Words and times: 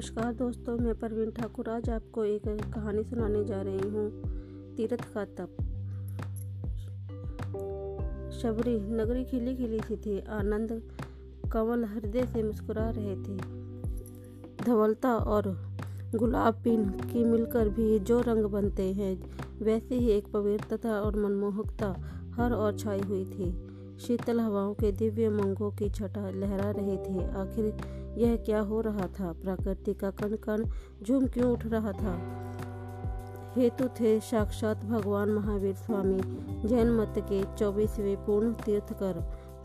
नमस्कार 0.00 0.32
दोस्तों, 0.32 0.76
मैं 0.78 0.94
परवीन 0.94 1.30
ठाकुर 1.30 1.68
आज 1.68 1.88
आपको 1.90 2.24
एक 2.24 2.42
कहानी 2.74 3.02
सुनाने 3.04 3.44
जा 3.44 3.60
रही 3.62 3.88
हूँ, 3.88 4.74
तीर्थ 4.76 5.02
का 5.14 5.24
तप। 5.38 5.56
शबरी 8.32 8.78
नगरी 8.92 9.24
खिली 9.24 9.54
खिली 9.56 9.80
सी 9.80 9.96
थी, 9.96 10.18
आनंद 10.20 10.72
कमल 11.52 11.84
हृदय 11.84 12.26
से 12.26 12.42
मुस्कुरा 12.42 12.88
रहे 12.90 13.16
थे। 13.16 13.36
धवलता 14.64 15.14
और 15.16 15.50
गुलाब 16.14 16.62
पिन 16.64 16.88
की 17.02 17.24
मिलकर 17.24 17.68
भी 17.68 17.98
जो 17.98 18.20
रंग 18.20 18.44
बनते 18.44 18.92
हैं, 18.92 19.14
वैसे 19.62 19.94
ही 19.94 20.10
एक 20.10 20.32
पवित्रता 20.32 21.00
और 21.00 21.16
मनमोहकता 21.16 21.94
हर 22.36 22.52
और 22.52 22.78
छाई 22.78 23.00
हुई 23.00 23.24
थी। 23.24 23.52
शीतल 23.98 24.40
हवाओं 24.40 24.74
के 24.74 24.92
दिव्य 24.92 25.28
मंगों 25.30 25.70
की 25.70 25.90
छटा 25.90 26.28
लहरा 26.30 26.70
रही 26.70 26.96
थी, 26.96 27.24
आखिर 27.26 27.98
यह 28.18 28.36
क्या 28.36 28.60
हो 28.60 28.80
रहा 28.80 29.06
था? 29.06 29.32
प्रकृति 29.32 29.94
का 29.94 30.10
कण 30.10 30.36
कण 30.36 30.64
झूम 31.02 31.26
क्यों 31.26 31.52
उठ 31.52 31.66
रहा 31.66 31.92
था? 31.92 32.36
हेतु 33.56 33.88
थे 33.88 34.20
साक्षात 34.20 34.84
भगवान 34.84 35.28
महावीर 35.28 35.74
स्वामी 35.74 36.20
जैन 36.68 36.90
मत 36.90 37.14
के 37.18 37.56
चौबीसवें 37.56 38.16
पूर्ण 38.16 38.52
तीर्थकर। 38.52 39.12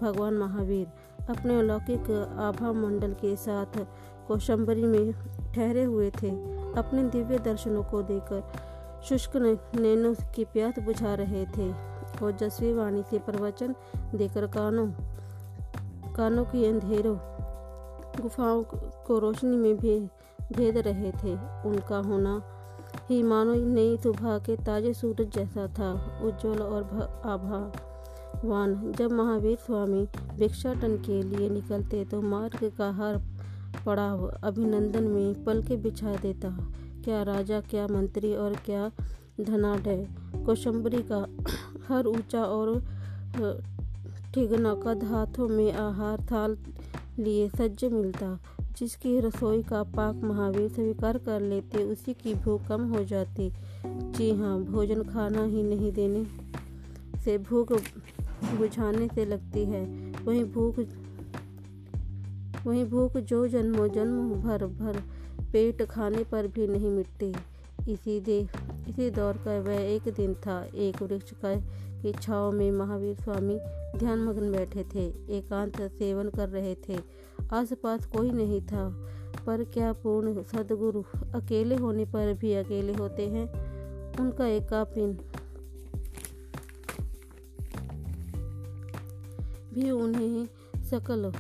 भगवान 0.01 0.33
महावीर 0.33 0.87
अपने 1.29 1.59
अलौकिक 1.59 2.11
आभा 2.39 2.71
मंडल 2.71 3.13
के 3.13 3.35
साथ 3.35 3.85
कौशंबरी 4.27 4.83
में 4.83 5.11
ठहरे 5.55 5.83
हुए 5.83 6.11
थे। 6.11 6.29
अपने 6.73 7.03
दिव्य 7.03 7.39
दर्शनों 7.39 7.83
को 7.83 8.01
देकर 8.01 8.51
शुष्क 9.03 9.35
नैनो 9.75 10.13
की 10.35 10.45
प्यास 10.45 10.79
बुझा 10.79 11.13
रहे 11.13 11.45
थे 11.45 11.71
और 12.23 12.31
जसवी 12.31 12.73
वाणी 12.73 13.03
से 13.03 13.19
प्रवचन 13.19 13.75
देकर 14.15 14.47
कानों 14.47 14.87
कानों 16.13 16.45
की 16.45 16.65
अंधेरों 16.65 17.15
गुफाओं 18.15 18.63
को 19.07 19.17
रोशनी 19.19 19.57
में 19.57 19.77
भी 19.77 19.99
भेद 20.51 20.77
रहे 20.77 21.11
थे। 21.13 21.33
उनका 21.65 21.97
होना 21.99 22.41
ही 23.09 23.21
मानो 23.23 23.53
नई 23.55 23.97
सुबह 23.97 24.37
के 24.39 24.55
ताजे 24.55 24.93
सूरज 24.93 25.33
जैसा 25.35 25.67
था। 25.69 25.91
उज्जवल 26.23 26.59
और 26.59 26.83
आभावान। 27.25 28.91
जब 28.91 29.11
महावीर 29.11 29.57
स्वामी 29.57 30.07
भिक्षाटन 30.39 30.97
के 30.97 31.21
लिए 31.23 31.49
निकलते 31.49 32.03
तो 32.05 32.21
मार्ग 32.21 32.71
का 32.77 32.89
हर 32.91 33.21
पड़ाव 33.85 34.25
अभिनंदन 34.43 35.03
में 35.03 35.43
पल 35.43 35.61
के 35.63 35.77
बिछा 35.77 36.15
देता। 36.15 36.49
क्या 37.03 37.21
राजा, 37.23 37.59
क्या 37.61 37.87
मंत्री 37.87 38.35
और 38.35 38.55
क्या 38.65 38.89
धनाढ़ 39.41 39.87
कौशंबरी 40.45 41.01
का 41.11 41.25
हर 41.87 42.07
ऊँचा 42.07 42.43
और 42.43 42.81
ठिगना 44.33 44.73
कद 44.75 45.03
हाथों 45.03 45.47
में 45.47 45.71
आहार, 45.73 46.25
थाल 46.31 46.57
लिए 47.19 47.49
सज्ज 47.49 47.85
मिलता। 47.85 48.39
जिसकी 48.77 49.19
रसोई 49.19 49.63
का 49.63 49.83
पाक 49.83 50.15
महावीर 50.15 50.69
स्वीकार 50.69 51.17
कर 51.17 51.41
लेते, 51.41 51.83
उसी 51.83 52.13
की 52.13 52.33
भूख 52.33 52.67
कम 52.67 52.81
हो 52.81 53.03
जाती। 53.03 53.51
जी 53.85 54.31
हाँ 54.33 54.59
भोजन 54.63 55.03
खाना 55.03 55.43
ही 55.43 55.63
नहीं 55.63 55.91
देने 55.91 56.25
से 57.19 57.37
भूख 57.37 57.71
बुझाने 58.57 59.07
से 59.07 59.25
लगती 59.25 59.65
है। 59.65 60.11
वही 60.25 60.43
भूख 60.43 60.79
वही 62.67 62.83
भूख 62.85 63.17
जो 63.17 63.47
जन्मों 63.47 63.87
जन्म 63.87 64.33
भर 64.33 64.65
भर 64.65 65.01
पेट 65.51 65.81
खाने 65.81 66.23
पर 66.23 66.47
भी 66.47 66.67
नहीं 66.67 66.89
मिटती। 66.89 67.33
इसी 67.91 68.19
दे 68.19 68.47
इसी 68.89 69.09
दौर 69.09 69.33
का 69.33 69.59
वह 69.59 69.75
एक 69.75 70.01
दिन 70.01 70.33
था। 70.33 70.65
एक 70.75 71.01
वृक्ष 71.01 71.31
का 71.31 71.55
की 72.01 72.11
छाव 72.11 72.51
में 72.51 72.71
महावीर 72.71 73.15
स्वामी 73.15 73.59
ध्यान 73.99 74.19
मग्न 74.19 74.51
बैठे 74.51 74.83
थे। 74.83 75.05
एकांत 75.37 75.81
सेवन 75.81 76.29
कर 76.29 76.49
रहे 76.49 76.75
थे। 76.75 76.97
आसपास 77.53 78.05
कोई 78.05 78.31
नहीं 78.31 78.61
था। 78.61 79.11
पर 79.45 79.63
क्या 79.63 79.93
पूर्ण 79.93 80.43
सदगुरु 80.43 81.03
अकेले 81.35 81.75
होने 81.75 82.05
पर 82.05 82.33
भी 82.33 82.53
अकेले 82.53 82.93
होते 82.93 83.27
हैं? 83.27 83.45
उनका 84.17 84.47
एक 84.47 84.67
पिन 84.73 85.13
भी 89.73 89.91
उन्हें 89.91 90.47
सकल 90.83 91.31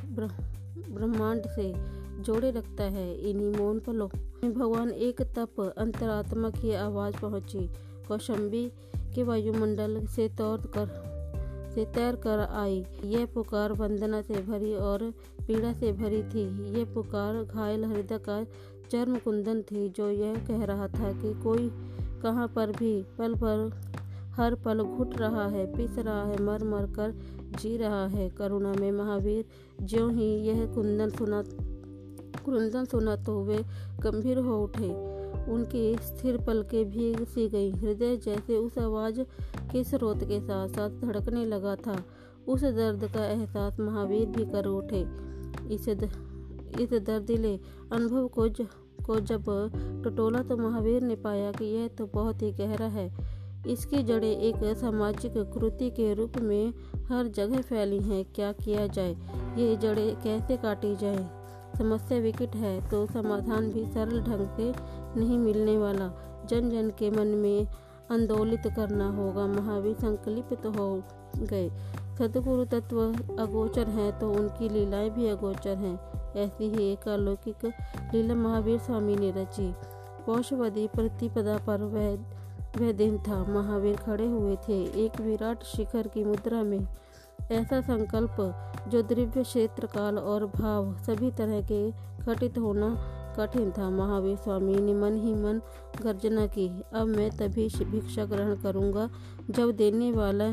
ब्रह्मांड 0.89 1.41
से 1.47 1.73
जोड़े 2.19 2.51
रखता 2.51 2.83
है। 2.83 3.13
इन्हीं 3.29 3.51
मौन 3.51 3.79
पलों 3.79 4.07
भगवान 4.45 4.89
एक 4.89 5.21
तप 5.21 5.73
अंतरात्मा 5.77 6.49
की 6.49 6.73
आवाज़ 6.73 7.15
पहुँची। 7.21 7.67
कौशंबी 8.07 8.71
के 9.15 9.23
वायुमंडल 9.23 10.05
से 10.05 10.27
तौर 10.29 10.71
कर, 10.77 10.87
से 11.75 11.85
तैर 11.85 12.15
कर 12.15 12.39
आई। 12.39 12.83
यह 13.03 13.25
पुकार 13.25 13.71
वंदना 13.71 14.21
से 14.21 14.33
भरी 14.33 14.73
और 14.75 15.11
पीड़ा 15.47 15.73
से 15.73 15.91
भरी 15.91 16.21
थी। 16.23 16.43
यह 16.79 16.85
पुकार 16.93 17.43
घायल 17.43 17.83
हृदय 17.85 18.17
का 18.17 18.43
चर्म 18.91 19.17
कुंदन 19.17 19.61
थी, 19.61 19.89
जो 19.89 20.09
यह 20.09 20.35
कह 20.47 20.63
रहा 20.65 20.87
था 20.87 21.11
कि 21.11 21.33
कोई 21.43 21.69
कहाँ 22.21 22.47
पर 22.47 22.71
भी 22.71 23.01
पल 23.17 23.33
पर 23.33 23.69
हर 24.35 24.55
पल 24.55 24.83
घुट 24.83 25.17
रहा 25.17 25.47
है, 25.47 25.65
पिस 25.75 25.97
रहा 25.97 26.23
है, 26.23 26.41
मर 26.43 26.63
मर 26.63 26.85
कर 26.85 27.13
जी 27.61 27.77
रहा 27.77 28.05
है। 28.07 28.29
करुणा 28.29 28.73
में 28.73 28.91
महावीर 28.91 29.45
ज्यों 29.81 30.11
ही 30.11 30.33
यह 30.37 30.65
कुंदन 30.75 31.09
सुना 31.09 31.43
कुंदन 32.45 32.85
सुना 32.85 33.15
तो 33.15 33.43
वे 33.43 33.57
गंभीर 33.99 34.37
हो 34.39 34.63
उठे। 34.63 34.89
उनकी 35.51 35.95
स्थिर 36.01 36.37
पलके 36.37 36.83
भीग 36.83 37.23
सी 37.25 37.47
गई। 37.49 37.71
हृदय 37.71 38.15
जैसे 38.17 38.57
उस 38.57 38.77
आवाज़ 38.77 39.21
के 39.71 39.83
स्रोत 39.83 40.23
के 40.23 40.39
साथ 40.41 40.67
साथ 40.67 40.89
धड़कने 41.01 41.45
लगा 41.45 41.75
था। 41.75 42.03
उस 42.47 42.63
दर्द 42.63 43.09
का 43.13 43.25
एहसास 43.25 43.79
महावीर 43.79 44.25
भी 44.25 44.45
कर 44.45 44.65
उठे। 44.65 45.01
इस 45.73 45.89
द, 45.89 46.09
इस 46.79 46.93
दर्दिले 46.93 47.59
अनुभव 47.91 48.27
को 48.27 48.47
ज, 48.47 48.67
को 49.05 49.19
जब 49.19 49.45
टटोला 50.05 50.41
तो 50.43 50.57
महावीर 50.57 51.01
ने 51.01 51.15
पाया 51.15 51.51
कि 51.51 51.65
यह 51.65 51.87
तो 51.87 52.05
बहुत 52.05 52.41
ही 52.41 52.51
गहरा 52.51 52.87
है। 52.87 53.09
इसकी 53.67 54.03
जड़ें 54.03 54.37
एक 54.37 54.55
सामाजिक 54.77 55.33
कृति 55.53 55.89
के 55.89 56.13
रूप 56.13 56.37
में 56.37 56.73
हर 57.05 57.27
जगह 57.27 57.61
फैली 57.61 57.99
हैं। 57.99 58.25
क्या 58.35 58.51
किया 58.51 58.87
जाए? 58.87 59.15
ये 59.57 59.75
जड़ें 59.75 60.15
कैसे 60.15 60.57
काटी 60.57 60.95
जाए? 60.95 61.44
समस्या 61.77 62.17
विकट 62.19 62.55
है 62.55 62.79
तो 62.89 63.05
समाधान 63.05 63.71
भी 63.71 63.85
सरल 63.85 64.21
ढंग 64.21 64.47
से 64.57 64.71
नहीं 65.19 65.37
मिलने 65.39 65.77
वाला। 65.77 66.11
जन 66.49 66.69
जन 66.69 66.89
के 66.99 67.09
मन 67.09 67.27
में 67.37 67.67
आंदोलित 68.11 68.67
करना 68.75 69.09
होगा, 69.09 69.45
महावीर 69.47 69.95
संकल्पित 69.95 70.65
हो 70.67 71.03
गए। 71.37 71.69
सदगुरु 72.17 72.65
तत्व 72.65 72.99
अगोचर 73.39 73.87
हैं 73.89 74.11
तो 74.19 74.31
उनकी 74.31 74.69
लीलाएँ 74.69 75.09
भी 75.09 75.27
अगोचर 75.27 75.77
हैं। 75.77 75.97
ऐसी 76.35 76.69
ही 76.69 76.91
एक 76.91 77.07
अलौकिक 77.07 77.65
लीला 78.13 78.35
महावीर 78.35 78.79
स्वामी 78.79 79.15
ने 79.15 79.31
रची। 79.31 79.71
पौषवदी 80.25 80.87
प्रतिपदा 80.87 81.57
पर 81.57 81.81
वह 81.85 82.15
वह 82.77 82.91
दिन 82.91 83.17
था। 83.17 83.43
महावीर 83.45 83.95
खड़े 83.95 84.25
हुए 84.27 84.55
थे। 84.67 84.83
एक 85.05 85.19
विराट 85.21 85.63
शिखर 85.65 86.07
की 86.07 86.23
मुद्रा 86.23 86.63
में 86.63 86.87
ऐसा 87.51 87.81
संकल्प 87.81 88.35
जो 88.87 89.01
द्रव्य 89.01 89.43
क्षेत्र 89.43 89.85
काल 89.85 90.17
और 90.17 90.45
भाव 90.45 90.95
सभी 90.97 91.31
तरह 91.31 91.61
के 91.61 91.91
घटित 92.23 92.57
होना 92.57 92.89
कठिन 93.39 93.71
था। 93.71 93.89
महावीर 93.89 94.35
स्वामी 94.35 94.75
ने 94.75 94.93
मन 94.93 95.15
ही 95.15 95.33
मन 95.33 95.61
गर्जना 96.03 96.45
की, 96.47 96.67
अब 96.93 97.07
मैं 97.07 97.29
तभी 97.31 97.67
भिक्षा 97.85 98.25
ग्रहण 98.25 98.55
करूँगा। 98.55 99.09
जब 99.49 99.71
देने 99.71 100.11
वाला, 100.11 100.49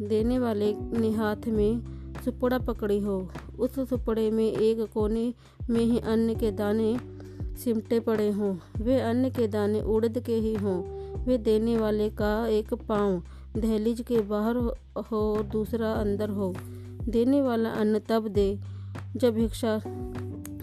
देने 0.00 0.38
वाले 0.38 0.72
ने 0.74 1.10
हाथ 1.10 1.48
में 1.48 1.82
सुपड़ा 2.24 2.58
पकड़ी 2.58 2.98
हो, 3.00 3.28
उस 3.58 3.78
सुपड़े 3.88 4.30
में 4.30 4.52
एक 4.52 4.92
कोने 4.94 5.32
में 5.70 5.80
ही 5.80 5.98
अन्न 5.98 6.34
के 6.34 6.50
दाने 6.50 6.96
सिमटे 7.64 8.00
पड़े 8.00 8.30
हों। 8.30 8.54
वे 8.80 9.00
अन्न 9.00 9.30
के 9.30 9.48
दाने 9.48 9.80
उड़द 9.80 10.18
के 10.18 10.34
ही 10.34 10.54
हों। 10.54 10.82
वे 11.24 11.38
देने 11.38 11.76
वाले 11.76 12.10
का 12.10 12.46
एक 12.46 12.74
पाँव 12.74 13.22
दहलीज 13.56 14.00
के 14.00 14.20
बाहर 14.20 14.56
हो 14.56 15.34
और 15.34 15.42
दूसरा 15.42 15.92
अंदर 15.92 16.28
हो। 16.28 16.54
देने 17.08 17.42
वाला 17.42 17.70
अन्न 17.70 17.98
तब 17.98 18.28
दे, 18.28 18.58
जब 19.16 19.34
भिक्षा, 19.34 19.80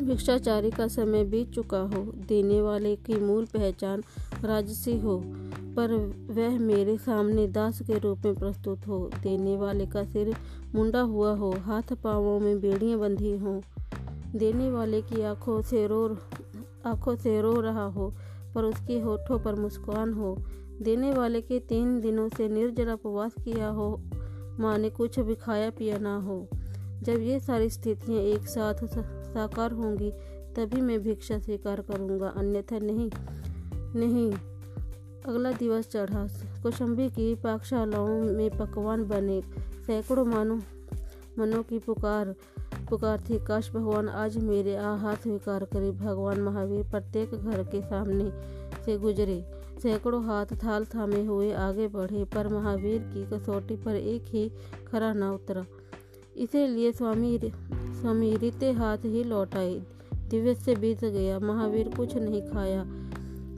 भिक्षाचारी 0.03 0.71
का 0.71 0.87
समय 0.87 1.23
बीत 1.23 1.51
चुका 1.51 1.79
हो। 1.79 2.01
देने 2.27 2.61
वाले 2.61 2.95
की 2.95 3.19
मूल 3.19 3.45
पहचान 3.45 4.03
राजसी 4.45 4.99
हो, 4.99 5.23
पर 5.75 5.91
वह 6.29 6.59
मेरे 6.59 6.97
सामने 6.97 7.47
दास 7.47 7.81
के 7.81 7.97
रूप 7.97 8.19
में 8.25 8.35
प्रस्तुत 8.35 8.87
हो। 8.87 9.09
देने 9.23 9.57
वाले 9.57 9.85
का 9.85 10.03
सिर 10.03 10.35
मुंडा 10.75 11.01
हुआ 11.01 11.35
हो, 11.35 11.51
हाथ 11.51 11.93
पाँवों 11.93 12.39
में 12.39 12.61
बेड़ियाँ 12.61 12.99
बंधी 12.99 13.37
हों। 13.37 13.61
देने 14.35 14.71
वाले 14.71 15.01
की 15.01 15.21
आँखों 15.21 15.61
से 15.61 15.87
रो, 15.87 16.17
आँखों 16.85 17.15
से 17.15 17.41
रो 17.41 17.61
रहा 17.61 17.85
हो, 17.85 18.13
पर 18.55 18.63
उसके 18.63 18.99
होठों 18.99 19.39
पर 19.39 19.55
मुस्कान 19.55 20.13
हो। 20.13 20.37
देने 20.81 21.11
वाले 21.11 21.41
के 21.41 21.59
तीन 21.59 22.01
दिनों 22.01 22.29
से 22.29 22.49
निर्जरा 22.49 22.93
उपवास 22.93 23.33
किया 23.33 23.67
हो, 23.67 24.01
माँ 24.59 24.77
ने 24.77 24.89
कुछ 24.89 25.19
भी 25.19 25.35
खाया 25.35 25.69
पिया 25.69 25.97
ना 25.97 26.17
हो। 26.17 26.47
जब 27.01 27.21
ये 27.21 27.39
सारी 27.39 27.69
स्थितियाँ 27.69 28.21
एक 28.21 28.47
साथ 28.47 28.73
साकार 28.83 29.71
होंगी, 29.71 30.11
तभी 30.55 30.81
मैं 30.81 31.03
भिक्षा 31.03 31.39
स्वीकार 31.39 31.81
करूँगा, 31.81 32.27
अन्यथा 32.27 32.79
नहीं 32.79 33.11
नहीं। 33.95 34.31
अगला 35.25 35.51
दिवस 35.51 35.87
चढ़ा। 35.87 36.27
कौशंबी 36.63 37.09
की 37.09 37.35
पाकशालाओं 37.35 38.23
में 38.23 38.57
पकवान 38.57 39.03
बने। 39.03 39.41
सैकड़ों 39.87 40.25
मानो, 40.25 40.59
मनों 41.39 41.63
की 41.63 41.79
पुकार 41.79 42.35
पुकार 42.89 43.19
थी, 43.19 43.45
काश 43.45 43.71
भगवान 43.71 44.09
आज 44.09 44.37
मेरे 44.37 44.75
आहार 44.75 45.15
स्वीकार 45.15 45.65
करे। 45.65 45.91
भगवान 45.91 46.41
महावीर 46.41 46.83
प्रत्येक 46.83 47.31
घर 47.31 47.63
के 47.63 47.81
सामने 47.81 48.31
से 48.83 48.97
गुजरे। 48.97 49.62
सैकड़ों 49.79 50.23
हाथ 50.25 50.53
थाल 50.63 50.85
थामे 50.85 51.23
हुए 51.25 51.51
आगे 51.53 51.87
बढ़े, 51.87 52.23
पर 52.25 52.47
महावीर 52.47 52.99
की 53.13 53.25
कसौटी 53.31 53.75
पर 53.75 53.95
एक 53.95 54.23
ही 54.27 54.49
खरा 54.87 55.13
न 55.13 55.23
उतरा। 55.23 55.65
इसीलिए 56.37 56.91
स्वामी 56.91 57.39
स्वामी 57.43 58.35
रीते 58.37 58.71
हाथ 58.71 59.05
ही 59.05 59.23
लौटाए। 59.23 59.73
दिवस 60.29 60.63
से 60.65 60.75
बीत 60.75 61.03
गया, 61.05 61.39
महावीर 61.39 61.89
कुछ 61.89 62.15
नहीं 62.15 62.41
खाया। 62.41 62.83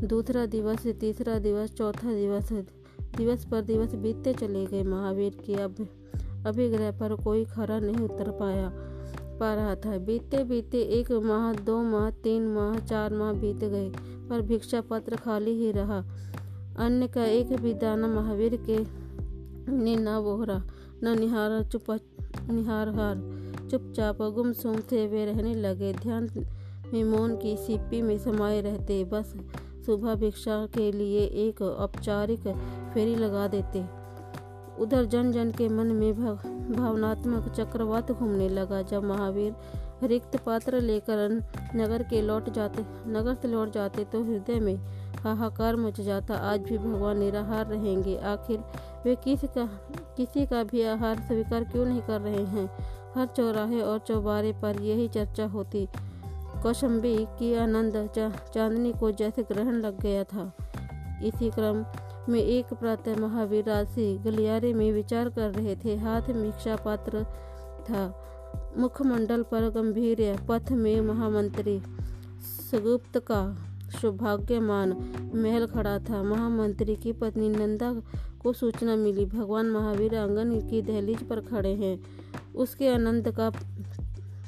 दूसरा 0.03 0.45
दिवस, 0.45 0.87
तीसरा 0.99 1.37
दिवस, 1.39 1.73
चौथा 1.73 2.13
दिवस 2.13 2.51
दिवस 3.17 3.45
पर 3.45 3.61
दिवस 3.61 3.93
बीतते 3.95 4.33
चले 4.33 4.65
गए 4.65 4.83
महावीर 4.83 5.37
के 5.45 5.53
अब 5.55 5.75
अभिग्रह 6.47 6.91
पर 6.91 7.15
कोई 7.15 7.45
खरा 7.45 7.79
नहीं 7.79 7.97
उतर 7.97 8.29
पाया, 8.31 8.71
पा 9.39 9.53
रहा 9.53 9.75
था। 9.75 9.97
बीते 9.97 10.43
बीते 10.43 10.81
एक 10.99 11.11
माह, 11.23 11.53
दो 11.55 11.77
माह, 11.83 12.09
तीन 12.23 12.47
माह, 12.47 12.77
चार 12.79 13.13
माह 13.13 13.31
बीत 13.33 13.63
गए। 13.63 13.89
पर 14.29 14.41
भिक्षा 14.41 14.81
पत्र 14.81 15.15
खाली 15.15 15.51
ही 15.51 15.71
रहा। 15.71 16.03
अन्य 16.77 17.07
का 17.07 17.25
एक 17.25 17.55
भी 17.55 17.73
दाना 17.73 18.07
महावीर 18.07 18.55
के 18.69 18.77
ने 19.71 19.95
न 19.95 20.19
बोहरा, 20.21 20.61
न 21.03 21.19
निहार, 21.19 21.63
चुप 21.63 21.91
निहार 22.49 22.89
हार 22.89 23.15
चुपचाप 23.71 24.21
गुमसुम 24.35 24.79
से 24.79 25.05
वे 25.07 25.25
रहने 25.25 25.53
लगे। 25.53 25.93
ध्यान 25.93 26.29
में 26.93 27.03
मौन 27.03 27.35
की 27.35 27.55
सीपी 27.57 28.01
में 28.01 28.17
समाये 28.17 28.61
रहते, 28.61 29.03
बस 29.03 29.33
सुबह 29.85 30.15
भिक्षा 30.15 30.65
के 30.67 30.91
लिए 30.91 31.19
एक 31.47 31.61
औपचारिक 31.61 32.47
फेरी 32.93 33.15
लगा 33.15 33.47
देते। 33.47 33.83
उधर 34.81 35.05
जन 35.05 35.31
जन 35.31 35.51
के 35.51 35.69
मन 35.69 35.87
में 35.87 36.13
भावनात्मक 36.15 37.49
चक्रवात 37.49 38.11
घूमने 38.11 38.49
लगा, 38.49 38.81
जब 38.81 39.03
महावीर 39.03 39.55
रिक्त 40.03 40.35
पात्र 40.37 40.79
लेकर 40.81 41.29
नगर 41.75 42.03
के 42.03 42.21
लौट 42.21 42.49
जाते 42.49 42.85
नगर 43.07 43.35
से 43.35 43.47
लौट 43.47 43.71
जाते 43.71 44.03
तो 44.03 44.23
हृदय 44.23 44.59
में 44.59 44.75
हाहाकार 45.17 45.75
मच 45.75 46.01
जाता। 46.01 46.35
आज 46.49 46.59
भी 46.61 46.77
भगवान 46.77 47.19
निराहार 47.19 47.65
रहेंगे। 47.65 48.17
आखिर 48.17 48.59
वे 49.05 49.15
किसी 49.15 49.47
का 49.47 49.65
किसी 50.17 50.45
का 50.45 50.63
भी 50.63 50.81
आहार 50.81 51.19
स्वीकार 51.19 51.63
क्यों 51.63 51.85
नहीं 51.85 52.01
कर 52.01 52.21
रहे 52.21 52.43
हैं? 52.45 52.69
हर 53.15 53.25
चौराहे 53.27 53.81
और 53.81 53.99
चौबारे 53.99 54.51
पर 54.53 54.81
यही 54.81 55.07
चर्चा 55.07 55.45
होती। 55.45 55.87
कौशंबी 56.63 57.15
की 57.39 57.53
आनंद 57.55 58.09
चा, 58.15 58.29
चांदनी 58.53 58.91
को 58.93 59.11
जैसे 59.11 59.43
ग्रहण 59.43 59.75
लग 59.75 59.99
गया 60.01 60.23
था। 60.23 60.51
इसी 61.23 61.49
क्रम 61.49 61.85
में 62.29 62.39
एक 62.39 62.73
प्रातः 62.73 63.17
महावीर 63.17 63.65
राशि 63.65 64.17
गलियारे 64.23 64.73
में 64.73 64.91
विचार 64.91 65.29
कर 65.29 65.51
रहे 65.51 65.75
थे। 65.75 65.95
हाथ 65.95 66.21
भिक्षा 66.21 66.75
पात्र 66.75 67.23
था। 67.89 68.05
मुखमंडल 68.77 69.43
पर 69.43 69.69
गंभीर 69.69 70.37
पथ 70.49 70.71
में 70.71 71.01
महामंत्री 71.01 71.79
सगुप्त 72.71 73.17
का 73.17 73.57
सौभाग्यमान 74.01 74.89
महल 75.35 75.65
खड़ा 75.65 75.99
था। 75.99 76.23
महामंत्री 76.23 76.95
की 76.95 77.11
पत्नी 77.11 77.49
नंदा 77.49 77.93
को 78.43 78.53
सूचना 78.53 78.95
मिली, 78.95 79.25
भगवान 79.25 79.65
महावीर 79.65 80.15
आँगन 80.15 80.69
की 80.69 80.81
दहलीज 80.81 81.23
पर 81.23 81.39
खड़े 81.41 81.73
हैं। 81.73 81.99
उसके 82.55 82.87
आनंद 82.87 83.31
का 83.31 83.49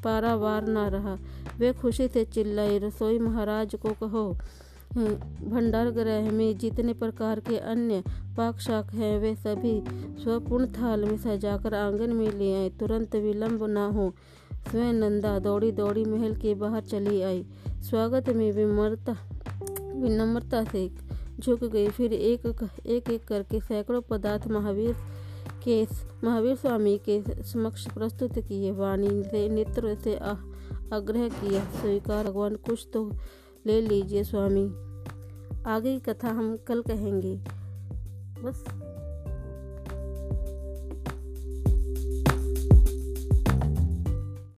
पारावार 0.03 0.67
न 0.67 0.77
रहा। 0.77 1.17
वे 1.57 1.73
खुशी 1.73 2.07
से 2.07 2.25
चिल्लाई 2.25 2.79
रसोई 2.79 3.19
महाराज 3.19 3.75
को 3.75 3.89
कहो 3.89 4.37
भंडार 4.97 5.89
ग्रह 5.89 6.31
में 6.31 6.57
जितने 6.57 6.93
प्रकार 6.93 7.39
के 7.39 7.57
अन्य 7.57 8.03
पाक 8.37 8.59
शाक 8.59 8.93
हैं, 8.93 9.19
वे 9.19 9.35
सभी 9.35 9.83
स्वपूर्ण 10.23 10.67
थाल 10.67 11.05
में 11.05 11.17
सजाकर 11.17 11.73
आँगन 11.73 12.09
में 12.09 12.31
ले 12.31 12.53
आए। 12.55 12.69
तुरंत 12.69 13.15
विलंब 13.15 13.63
न 13.63 13.77
हो, 13.77 14.13
स्वयं 14.71 14.93
नंदा 14.93 15.39
दौड़ी 15.39 15.71
दौड़ी 15.71 16.05
महल 16.05 16.35
के 16.35 16.53
बाहर 16.53 16.81
चली 16.81 17.21
आई। 17.21 17.45
स्वागत 17.67 18.29
में 18.29 18.51
विमरता, 18.51 19.17
विनम्रता 19.95 20.63
से 20.63 20.91
झुक 21.39 21.63
गई। 21.63 21.87
फिर 21.87 22.13
एक 22.13 22.69
एक 22.85 23.09
एक 23.09 23.25
करके 23.25 23.59
सैकड़ों 23.59 24.01
पदार्थ 24.01 24.47
महावीर 24.47 24.95
के, 25.63 25.87
महावीर 26.23 26.55
स्वामी 26.55 26.97
के 27.09 27.43
समक्ष 27.43 27.87
प्रस्तुत 27.87 28.39
किए। 28.39 28.71
वाणी 28.71 29.23
से 29.23 29.49
नेत्र 29.49 29.95
से 29.95 30.15
आग्रह 30.17 31.29
किया, 31.29 31.63
स्वीकार। 31.65 32.25
भगवान, 32.25 32.55
कुछ 32.55 32.87
तो 32.93 33.11
ले 33.65 33.81
लीजिए 33.81 34.23
स्वामी। 34.23 34.86
आगे 35.67 35.99
की 35.99 36.13
कथा 36.13 36.27
हम 36.27 36.57
कल 36.57 36.81
कहेंगे। 36.81 37.35
बस। 38.41 38.86